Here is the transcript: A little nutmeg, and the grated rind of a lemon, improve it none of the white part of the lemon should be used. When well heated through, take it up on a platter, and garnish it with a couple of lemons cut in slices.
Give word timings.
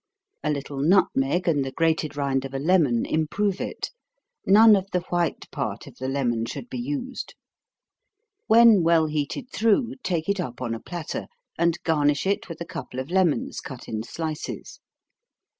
A 0.43 0.49
little 0.49 0.79
nutmeg, 0.79 1.47
and 1.47 1.63
the 1.63 1.71
grated 1.71 2.17
rind 2.17 2.43
of 2.43 2.55
a 2.55 2.57
lemon, 2.57 3.05
improve 3.05 3.61
it 3.61 3.91
none 4.47 4.75
of 4.75 4.89
the 4.91 5.01
white 5.11 5.45
part 5.51 5.85
of 5.85 5.97
the 5.97 6.07
lemon 6.07 6.47
should 6.47 6.71
be 6.71 6.79
used. 6.79 7.35
When 8.47 8.81
well 8.81 9.05
heated 9.05 9.51
through, 9.51 9.93
take 10.01 10.27
it 10.27 10.39
up 10.39 10.59
on 10.59 10.73
a 10.73 10.79
platter, 10.79 11.27
and 11.55 11.77
garnish 11.83 12.25
it 12.25 12.49
with 12.49 12.59
a 12.61 12.65
couple 12.65 12.99
of 12.99 13.11
lemons 13.11 13.59
cut 13.61 13.87
in 13.87 14.01
slices. 14.01 14.79